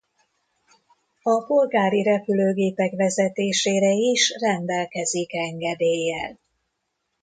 A 1.21 1.45
polgári 1.45 2.03
repülőgépek 2.03 2.93
vezetésére 2.95 3.91
is 3.91 4.29
rendelkezik 4.39 5.33
engedéllyel. 5.35 6.39